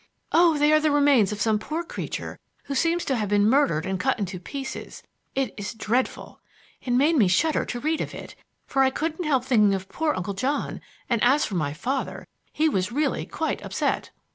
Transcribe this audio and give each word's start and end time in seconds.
"Oh, 0.31 0.57
they 0.57 0.71
are 0.73 0.79
the 0.79 0.89
remains 0.89 1.31
of 1.31 1.39
some 1.39 1.59
poor 1.59 1.83
creature 1.83 2.39
who 2.63 2.73
seems 2.73 3.05
to 3.05 3.15
have 3.15 3.29
been 3.29 3.47
murdered 3.47 3.85
and 3.85 3.99
cut 3.99 4.17
into 4.17 4.39
pieces. 4.39 5.03
It 5.35 5.53
is 5.57 5.75
dreadful. 5.75 6.41
It 6.81 6.89
made 6.93 7.17
me 7.17 7.27
shudder 7.27 7.65
to 7.65 7.79
read 7.79 8.01
of 8.01 8.15
it, 8.15 8.33
for 8.65 8.81
I 8.81 8.89
couldn't 8.89 9.25
help 9.25 9.45
thinking 9.45 9.75
of 9.75 9.89
poor 9.89 10.15
Uncle 10.15 10.33
John, 10.33 10.81
and, 11.07 11.23
as 11.23 11.45
for 11.45 11.53
my 11.53 11.73
father, 11.73 12.25
he 12.51 12.67
was 12.67 12.91
really 12.91 13.27
quite 13.27 13.63
upset." 13.63 14.09